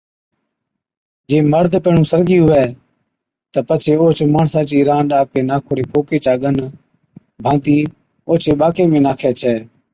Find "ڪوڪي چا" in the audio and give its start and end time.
5.91-6.33